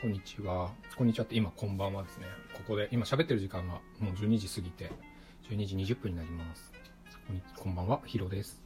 [0.00, 0.70] こんにちは。
[0.96, 2.24] こんにちはって今こんばんはですね。
[2.54, 4.90] ここで、今喋ってる時間がもう12時過ぎて、
[5.50, 6.72] 12時20分になります。
[7.26, 8.62] こんこんばんは、ヒロです。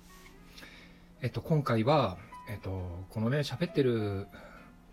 [1.22, 2.18] えっと、今回は、
[2.48, 4.28] えっと、このね、喋ってる、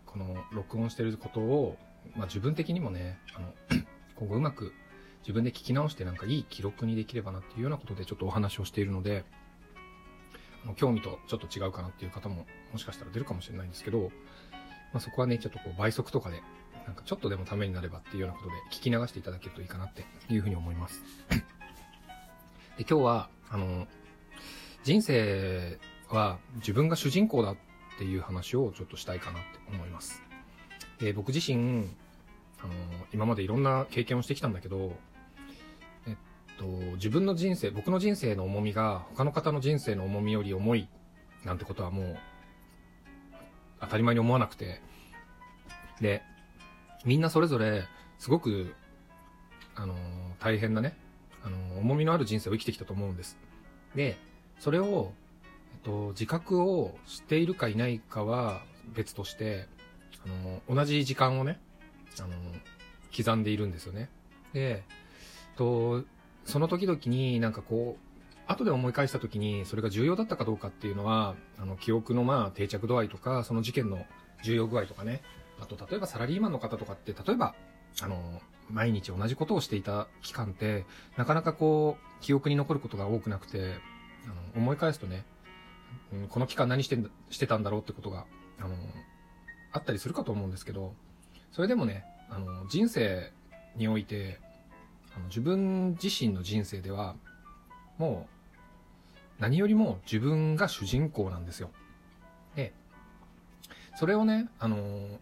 [0.07, 1.77] この録音してることを、
[2.15, 3.53] まあ自分的にもね、あの、
[4.17, 4.73] 今後うまく
[5.19, 9.25] 自分で聞き直してなんかいい記録にできればなっていうようなことでちょっとお話をしているので、
[10.63, 14.09] あの興味とちょっと違うかなっていう方ももしかしたら出るかもしれないんですけど、
[14.93, 16.41] まあ、そこはね、ちょっとこう倍速とかで、
[16.85, 21.01] なんかちょっとでもためになればっていうようなことで聞き流していただけるといいかなっていうふうに思います。
[22.77, 23.87] で、今日は、あの、
[24.83, 27.57] 人生は自分が主人公だっ
[27.97, 30.23] ていう話をちょっとしたいかなって思います。
[30.99, 31.87] で、僕自身、
[32.59, 32.73] あの、
[33.13, 34.93] 今までいろんな経験をしてきたんだけど、
[36.07, 36.15] えっ
[36.57, 36.65] と、
[36.95, 40.89] 自分の人生、僕の人生の重みが他の方の人生の重みより重い
[41.45, 42.17] なんてことはもう
[43.81, 44.81] 当たり前に思わなくて、
[45.99, 46.23] で、
[47.05, 47.83] みんなそれぞれ、
[48.19, 48.75] すごく、
[49.75, 49.97] あのー
[50.39, 50.95] 大変なね、
[51.43, 53.37] あのー重みのある人生を生きてきたと思うんです。
[53.95, 54.17] で、
[54.59, 55.13] それを、
[55.73, 58.61] えっと、自覚をしているかいないかは
[58.93, 59.67] 別として、
[60.25, 61.59] あのー同じ時間をね、
[62.19, 62.29] あの
[63.15, 64.09] 刻んでいるんですよね。
[64.53, 64.83] で、
[65.55, 66.03] と、
[66.45, 68.10] その時々になんかこう、
[68.51, 74.05] 後で思い返した時にそれが重要だったかどうかっていうのは、あの、記憶のまあ定着度合いとか、その事件の
[74.43, 75.21] 重要具合とかね。
[75.59, 77.55] あと、例えばサラリーマンの方とかって、例えば、
[78.01, 80.85] あの、毎日同じことをしていた期間って、
[81.17, 83.75] なかなかこう、記憶に残ることが多くなくて、
[84.25, 85.25] あの、思い返すとね、
[86.13, 86.97] うんこの期間何して
[87.29, 88.25] してたんだろうってことが、
[88.59, 88.75] あの、
[89.71, 90.93] あったりするかと思うんですけど、
[91.51, 93.31] それでもね、あの、人生
[93.75, 94.39] において、
[95.13, 97.15] あの自分自身の人生では、
[97.97, 98.40] もう、
[99.41, 101.69] 何よりも自分が主人公なんですよ。
[102.55, 102.73] で、
[103.95, 105.19] それをね、あのー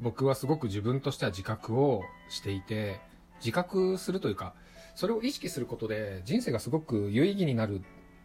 [0.00, 3.00] 僕はすごく自分としては自覚をしていて、
[3.38, 4.54] 自覚するというか、
[4.94, 7.82] それを意識することで人生がすごく有意義になる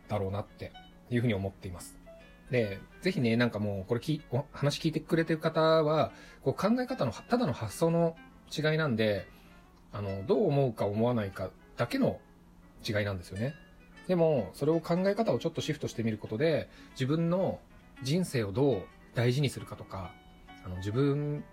[0.08, 0.72] だろうなって
[1.10, 1.98] いうふうに思っています。
[2.50, 6.12] で、ぜひね、なんかもう、これきお話聞いてくれてる方は、
[6.44, 8.16] こう考え方の、ただの発想の
[8.56, 9.28] 違いなんで、
[9.92, 12.20] あの、どう思うか思わないかだけの
[12.88, 13.56] 違いなんですよね。
[14.08, 17.60] でも、それを考え方をちょっとシフトしてみることで、自分の
[18.04, 18.84] 人生をどう
[19.16, 20.12] 大事にするかとか、
[20.64, 21.44] あの、自分、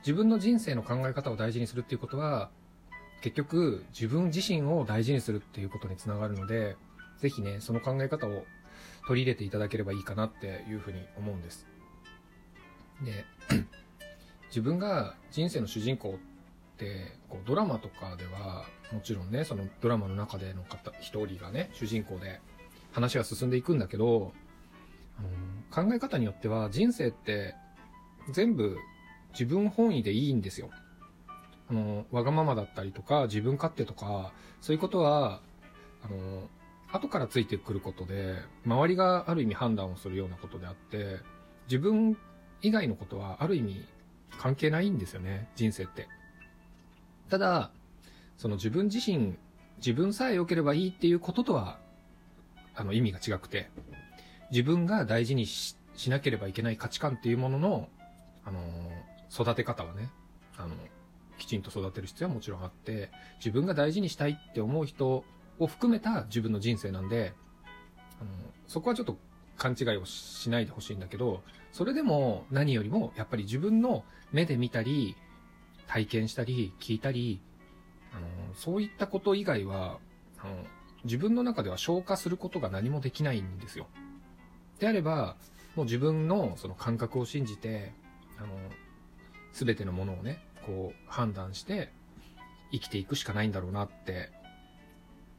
[0.00, 2.50] 自分の人生の考え方を大事にするっていうことは、
[3.22, 6.76] 結局、自分自身を大事にするっていうことにつながるので、
[7.18, 8.44] ぜひね、その考え方を
[9.06, 11.66] 取り入れていただければいいかなっていうふうに思うんです。
[13.02, 13.24] で、
[14.48, 16.18] 自分が人生の主人公
[16.74, 22.40] って、こうドラマとかでは、もちろんね、そのドラマの中での方、一人がね、主人公で
[22.92, 24.32] 話が進んでいくんだけど、
[25.18, 25.22] あ
[25.82, 27.54] の考え方によっては人生って
[28.32, 28.76] 全部
[29.32, 30.70] 自分本位でいいんですよ。
[31.70, 35.40] あの、わがままだったりとか、自分勝手とか、そういうことは、
[36.02, 36.48] あの、
[36.92, 41.18] 後からついてくることで、周りがある意味判断をするようなことであって、
[41.66, 42.16] 自分
[42.62, 43.86] 以外のことはある意味
[44.38, 46.08] 関係ないんですよね、人生って。
[47.28, 47.70] ただ、
[48.40, 49.34] その自分自身、
[49.76, 51.78] 自分さえ良ければいいっていうこととは、
[52.74, 53.68] あの意味が違くて、
[54.50, 57.88] 自分が大事にししなければいけない価値観っていうものの、
[58.46, 58.62] あの
[59.30, 60.08] 育て方はね、
[60.56, 60.74] あの、
[61.36, 65.22] きちんと育てる必要はもちろんあって、自分が大事にしたいって思う人
[65.58, 67.34] を含めた自分の人生なんで、
[68.22, 68.30] あの、
[68.66, 69.18] そこはちょっと
[69.58, 71.42] 勘違いをしないでほしいんだけど、
[71.72, 74.02] それでも何よりもやっぱり自分の
[74.32, 75.14] 目で見たり、
[75.86, 77.42] 体験したり、聞いたり、
[78.54, 79.98] そういったこと以外は、
[80.38, 80.64] あの、
[81.04, 83.86] 自分の中では消化することが何もできないんですよ。
[84.78, 85.36] であれば、
[85.76, 87.92] もう自分のその感覚を信じて、
[88.38, 88.48] あの、
[89.52, 91.92] すべてのものをね、こう判断して
[92.72, 94.30] 生きていくしかないんだろうなって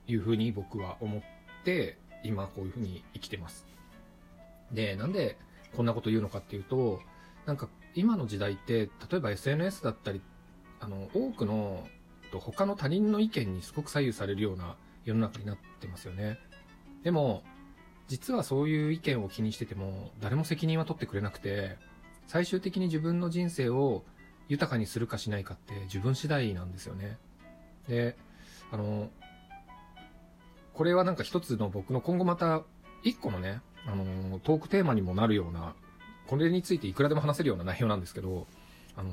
[0.08, 1.22] いうふうに僕は思っ
[1.64, 3.66] て、今こういうふうに生きてます。
[4.72, 5.38] で、なんで
[5.76, 7.02] こんなこと言うのかっていうと、
[7.46, 10.22] なんか今の時代って、例えば SNS だったり、
[10.80, 11.88] あの、多くの
[12.32, 14.76] と他の他人の意見にすごく左右されるような
[15.06, 16.40] 世の中になってますよね。
[17.04, 17.44] でも、
[18.08, 21.78] 実はそういう意見を気にしてても、誰も責任は取ってくれなくて、
[22.28, 24.04] 最終的に自分の人生を
[24.48, 27.18] 豊かにするかしないかって自分次第なんですよね。
[27.88, 28.18] で、
[28.72, 29.10] あの、
[30.74, 32.64] これはなんか一つの僕の今後また
[33.04, 35.76] 一個のね、あの、トークテーマにもなるような、
[36.28, 38.48] これについていくらでも話せるような内容なんですけど、
[38.96, 39.12] あの、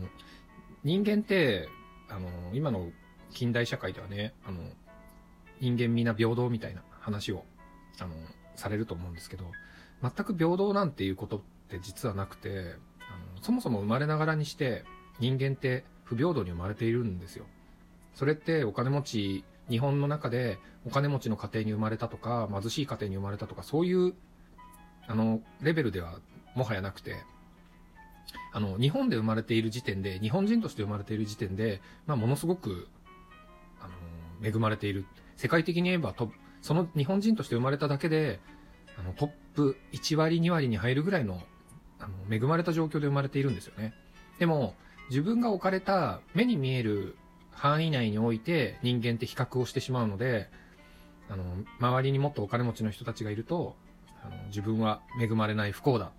[0.85, 1.69] 人間って、
[2.09, 2.91] あの、今の
[3.31, 4.59] 近代社会ではね、あの、
[5.61, 7.45] 人間皆平等みたいな話を、
[8.01, 8.15] あの、
[8.57, 9.45] されると思うんですけど、
[10.03, 14.85] 全く平等なんていうことって実はなくて、あのそもそも生まれながらにして、
[15.19, 17.47] 人間って不平等に生まれているんですよ。
[18.15, 24.15] それってお金持ち、日本の中でお金持ちの家庭に生まれたとか、貧しい家庭に生まれたとか、そういう、
[25.07, 26.19] あの、レベルでは
[26.55, 27.17] もはやなくて、
[28.53, 32.89] あの、日本で生まれている時点で、日本人として生まれている時点で、まあ、ものすごく、
[34.43, 35.07] 恵まれている。
[35.37, 36.31] 世界的に言えばと、
[36.63, 38.41] その日本人として生まれただけで、
[38.99, 41.41] あの、トップ1割2割に入るぐらいの、
[42.01, 43.95] あの、恵まれた状況で生まれているんですよね。
[44.39, 44.75] でも、
[45.11, 47.17] 自分が置かれた目に見える
[47.51, 50.49] 範囲内において人間って比較をしてしまうので、
[51.29, 51.45] あの、
[51.81, 53.77] 周りにもっとお金持ちの人たちがいると、
[54.23, 56.13] あの、自分は恵まれない不幸だ。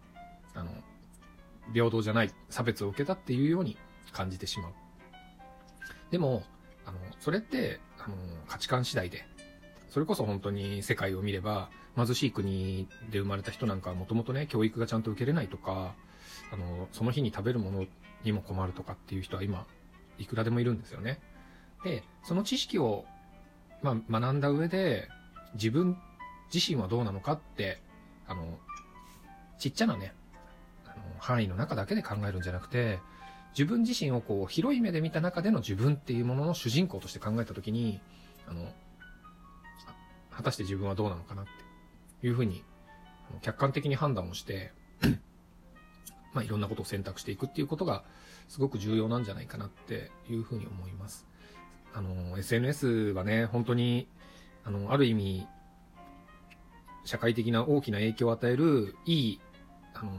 [0.53, 0.71] あの、
[1.73, 3.77] 平等じゃない、差別を受けたっていうように
[4.11, 4.73] 感じてしまう。
[6.11, 6.43] でも、
[6.85, 8.15] あの、それって、あの、
[8.47, 9.25] 価値観次第で、
[9.89, 15.95] それこそ本当に世界を見れば、貧しい国で生まれた人なんかはもともとね、教育がちゃんと受けれないとか、
[16.51, 17.85] あの、その日に食べるもの
[18.23, 19.65] にも困るとかっていう人は今、
[20.17, 21.19] いくらでもいるんですよね。
[21.83, 23.05] で、その知識を、
[23.81, 25.07] まあ、学んだ上で、
[25.55, 25.97] 自分
[26.53, 27.81] 自身はどうなのかって、
[28.27, 28.59] あの、
[29.57, 30.13] ちっちゃなね、
[30.85, 32.99] あの、範囲の中だけで考えるんじゃなくて、
[33.51, 37.99] 自分自身をこう、広い目で見た中での自分っていうものの主人公として考えたときに、
[38.47, 38.71] あの、
[40.31, 41.45] 果たして自分はどうなのかなっ
[42.21, 42.63] ていうふうに、
[43.41, 44.71] 客観的に判断をして
[46.33, 48.03] まあ、いろんなことを選択していくっていうことが、
[48.47, 51.27] すごく重要なんじゃないかなっていうふうに思います。
[51.93, 54.07] あの、SNS はね、本当に、
[54.63, 55.47] あの、ある意味、
[57.05, 59.41] 社会的な大きな影響を与える、いい、
[59.93, 60.11] あの、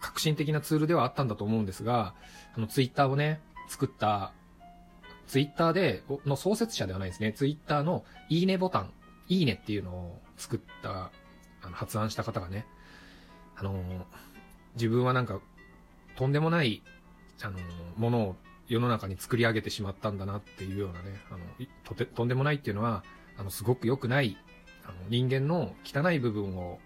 [0.00, 2.14] 革新的なツールではあったんだと思うんですが、
[2.54, 4.32] あの、ツイッターをね、作った、
[5.26, 7.32] ツイッターで、の創設者ではないですね。
[7.32, 8.92] ツイッターのいいねボタン、
[9.28, 11.10] いいねっていうのを作った、
[11.62, 12.66] あの、発案した方がね、
[13.56, 14.06] あの、
[14.74, 15.40] 自分はなんか、
[16.16, 16.82] とんでもない、
[17.42, 17.58] あの、
[17.96, 18.36] ものを
[18.68, 21.40] 世の中に作り上げてしまったんだなっていうようなね、あの、
[21.84, 23.02] とて、とんでもないっていうのは、
[23.38, 24.36] あの、すごく良くない、
[24.84, 26.78] あの、人間の汚い部分を、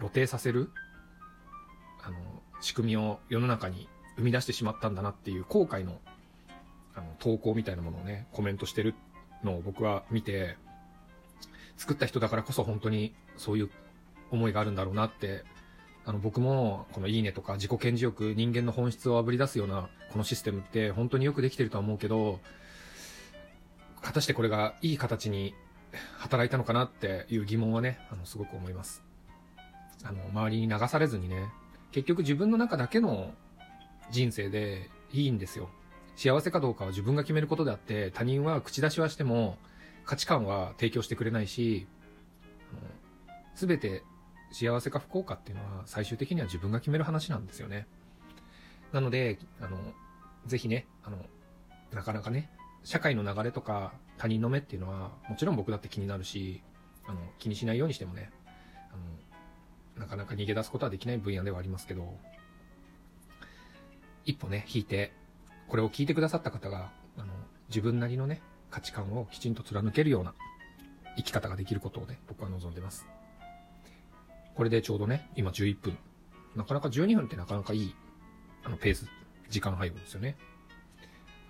[0.00, 0.70] 露呈させる、
[2.02, 2.16] あの、
[2.60, 6.00] 仕組みを世の中に生み出してしまったんだなっていう後悔の、
[6.94, 8.94] あの、投稿みたいなものをね、コメントしてる
[9.44, 10.56] のを僕は見て、
[11.76, 13.70] 作った人だからこそ本当にそういう
[14.30, 15.44] 思いがあるんだろうなって
[16.06, 22.40] あの、僕も、このいいねとか自己顕示欲、人間の本質をあぶり出すような、このシステムって本当によくできてるとは思うけど、
[24.00, 25.54] 果たしてこれがいい形に
[26.18, 29.04] 働いたのかなっていう疑問はね、あの、すごく思います。
[30.04, 31.48] あの、周りに流されずにね、
[31.92, 33.34] 結局自分の中だけの
[34.10, 35.68] 人生でいいんですよ。
[36.16, 39.58] 幸せかどうかは自分が決めることであって、他人は口出しはしても
[40.04, 41.86] 価値観は提供してくれないし、
[43.54, 44.02] すべて
[44.52, 47.86] 幸せか不幸かっていうのは最終的には自分が決める話なんですよね。
[48.92, 49.76] なので、あの、
[50.46, 51.18] ぜひね、あの、
[51.92, 52.50] なかなかね、
[52.82, 56.62] 社会の流れとか他人の目っていうのはもちろん僕だって気になるし、
[57.06, 58.30] あの、気にしないようにしてもね、
[60.00, 62.16] なかなか逃げ出すことはできない分野ではありますけど、
[64.24, 65.12] 一歩ね、引いて、
[65.68, 67.26] これを聞いてくださった方が、あの、
[67.68, 70.34] 自分なりのね、価値観をきちんと貫けるような
[71.16, 73.06] 生き方ができることをね、僕は望んでます。
[74.54, 75.98] これでちょうどね、今11分。
[76.56, 77.94] なかなか12分ってなかなかいい、
[78.64, 79.06] あの、ペース、
[79.50, 80.36] 時間配分ですよね。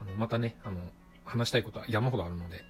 [0.01, 0.81] あの、またね、あの、
[1.25, 2.65] 話したいことは山ほどあるので、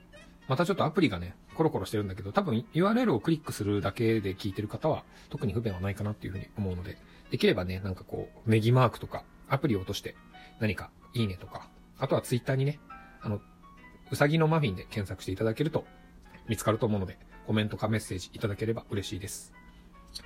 [0.51, 6.99] またちょっとアプリがね、コロコロしてるんだけど、多分 URL をクリックするだけで聞いてる方は、特に不便はないかなっていうふうに思うので、
[7.31, 10.17] できればね、なんかこう、ネギマークとか、アプリを落として、
[10.59, 11.69] 何か、いいねとか、
[12.01, 12.81] あとはツイッターにね、
[13.23, 13.41] あの、
[14.11, 15.85] うさぎのマフィンで検索していただけると、
[16.49, 17.17] 見つかると思うので、
[17.47, 19.53] コメントかメッセージいただければ嬉しいです。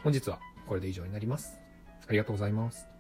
[0.03, 1.59] 本日はこれで以上になります。
[2.09, 2.94] ありがとうございます。